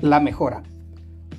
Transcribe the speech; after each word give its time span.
La 0.00 0.20
mejora. 0.20 0.62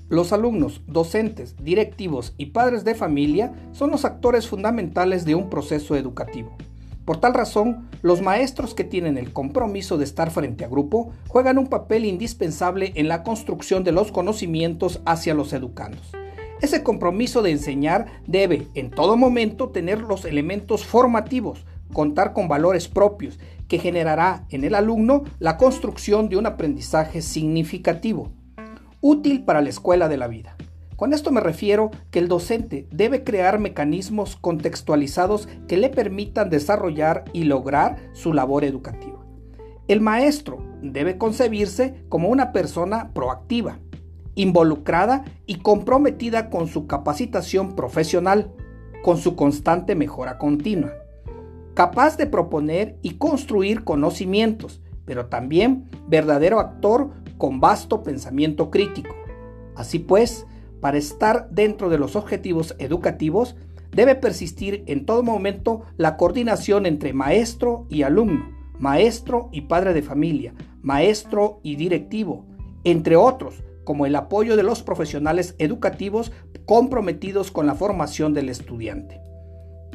Los 0.09 0.33
alumnos, 0.33 0.81
docentes, 0.85 1.55
directivos 1.63 2.33
y 2.37 2.47
padres 2.47 2.83
de 2.83 2.93
familia 2.93 3.53
son 3.71 3.89
los 3.89 4.03
actores 4.03 4.49
fundamentales 4.49 5.23
de 5.23 5.33
un 5.33 5.49
proceso 5.49 5.95
educativo. 5.95 6.57
Por 7.05 7.21
tal 7.21 7.35
razón, 7.35 7.87
los 8.01 8.21
maestros 8.21 8.73
que 8.73 8.83
tienen 8.83 9.17
el 9.17 9.31
compromiso 9.31 9.97
de 9.97 10.03
estar 10.03 10.29
frente 10.29 10.65
a 10.65 10.67
grupo 10.67 11.13
juegan 11.29 11.57
un 11.57 11.67
papel 11.67 12.03
indispensable 12.03 12.91
en 12.95 13.07
la 13.07 13.23
construcción 13.23 13.85
de 13.85 13.93
los 13.93 14.11
conocimientos 14.11 15.01
hacia 15.05 15.33
los 15.33 15.53
educandos. 15.53 16.11
Ese 16.61 16.83
compromiso 16.83 17.41
de 17.41 17.51
enseñar 17.51 18.07
debe 18.27 18.67
en 18.73 18.91
todo 18.91 19.15
momento 19.15 19.69
tener 19.69 20.01
los 20.01 20.25
elementos 20.25 20.85
formativos, 20.85 21.65
contar 21.93 22.33
con 22.33 22.49
valores 22.49 22.89
propios, 22.89 23.39
que 23.69 23.79
generará 23.79 24.45
en 24.49 24.65
el 24.65 24.75
alumno 24.75 25.23
la 25.39 25.55
construcción 25.55 26.27
de 26.27 26.35
un 26.35 26.45
aprendizaje 26.45 27.21
significativo, 27.21 28.33
útil 29.01 29.43
para 29.45 29.61
la 29.61 29.69
escuela 29.69 30.07
de 30.07 30.17
la 30.17 30.27
vida. 30.27 30.55
Con 30.95 31.13
esto 31.13 31.31
me 31.31 31.39
refiero 31.39 31.91
que 32.11 32.19
el 32.19 32.27
docente 32.27 32.85
debe 32.91 33.23
crear 33.23 33.57
mecanismos 33.57 34.35
contextualizados 34.35 35.47
que 35.67 35.77
le 35.77 35.89
permitan 35.89 36.49
desarrollar 36.49 37.23
y 37.31 37.45
lograr 37.45 37.97
su 38.11 38.33
labor 38.33 38.65
educativa. 38.65 39.25
El 39.87 40.01
maestro 40.01 40.61
debe 40.81 41.17
concebirse 41.17 42.03
como 42.09 42.27
una 42.27 42.51
persona 42.51 43.11
proactiva, 43.13 43.79
involucrada 44.35 45.23
y 45.45 45.55
comprometida 45.59 46.49
con 46.49 46.67
su 46.67 46.85
capacitación 46.85 47.75
profesional, 47.75 48.51
con 49.01 49.17
su 49.17 49.35
constante 49.35 49.95
mejora 49.95 50.37
continua, 50.37 50.91
capaz 51.73 52.17
de 52.17 52.27
proponer 52.27 52.97
y 53.01 53.11
construir 53.11 53.85
conocimientos, 53.85 54.81
pero 55.05 55.27
también 55.27 55.89
verdadero 56.07 56.59
actor 56.59 57.11
con 57.39 57.59
vasto 57.59 58.03
pensamiento 58.03 58.69
crítico. 58.69 59.15
Así 59.75 59.97
pues, 59.97 60.45
para 60.81 60.97
estar 60.99 61.49
dentro 61.49 61.89
de 61.89 61.97
los 61.97 62.15
objetivos 62.15 62.75
educativos, 62.77 63.55
debe 63.91 64.13
persistir 64.13 64.83
en 64.85 65.05
todo 65.05 65.23
momento 65.23 65.83
la 65.97 66.17
coordinación 66.17 66.85
entre 66.85 67.13
maestro 67.13 67.87
y 67.89 68.03
alumno, 68.03 68.51
maestro 68.77 69.49
y 69.51 69.61
padre 69.61 69.93
de 69.93 70.03
familia, 70.03 70.53
maestro 70.81 71.61
y 71.63 71.77
directivo, 71.77 72.45
entre 72.83 73.15
otros, 73.15 73.63
como 73.85 74.05
el 74.05 74.15
apoyo 74.15 74.55
de 74.55 74.63
los 74.63 74.83
profesionales 74.83 75.55
educativos 75.57 76.31
comprometidos 76.65 77.51
con 77.51 77.65
la 77.65 77.73
formación 77.73 78.33
del 78.33 78.49
estudiante. 78.49 79.21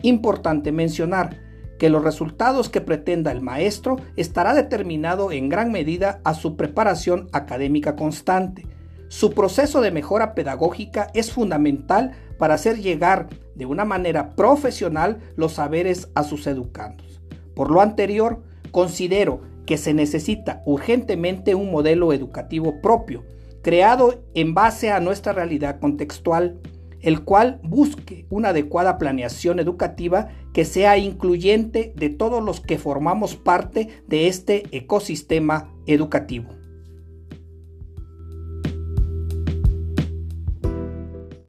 Importante 0.03 0.73
mencionar 0.73 1.44
que 1.85 1.91
los 1.91 2.03
resultados 2.03 2.71
que 2.71 2.81
pretenda 2.81 3.31
el 3.31 3.43
maestro 3.43 3.97
estará 4.17 4.55
determinado 4.55 5.31
en 5.33 5.51
gran 5.51 5.71
medida 5.71 6.23
a 6.25 6.33
su 6.33 6.57
preparación 6.57 7.29
académica 7.33 7.95
constante, 7.95 8.67
su 9.09 9.33
proceso 9.33 9.83
de 9.83 9.91
mejora 9.91 10.35
pedagógica 10.35 11.09
es 11.13 11.31
fundamental 11.31 12.13
para 12.39 12.55
hacer 12.55 12.79
llegar 12.79 13.29
de 13.55 13.67
una 13.67 13.85
manera 13.85 14.35
profesional 14.35 15.19
los 15.37 15.53
saberes 15.53 16.09
a 16.15 16.25
sus 16.25 16.47
educandos. 16.47 17.21
Por 17.55 17.71
lo 17.71 17.83
anterior, 17.83 18.43
considero 18.71 19.43
que 19.67 19.77
se 19.77 19.93
necesita 19.93 20.63
urgentemente 20.65 21.55
un 21.55 21.71
modelo 21.71 22.15
educativo 22.15 22.81
propio, 22.81 23.25
creado 23.61 24.25
en 24.33 24.55
base 24.55 24.91
a 24.91 25.01
nuestra 25.01 25.35
realidad 25.35 25.81
contextual, 25.81 26.59
el 27.05 27.23
cual 27.23 27.61
busque 27.63 28.27
una 28.31 28.49
adecuada 28.49 28.99
planeación 28.99 29.61
educativa 29.61 30.29
que 30.55 30.65
sea 30.65 30.97
incluyente 30.97 31.93
de 31.97 32.09
todos 32.09 32.43
los 32.43 32.61
que 32.61 32.79
formamos 32.79 33.37
parte 33.37 34.03
de 34.09 34.27
este 34.27 34.65
ecosistema 34.73 35.71
educativo. 35.87 36.64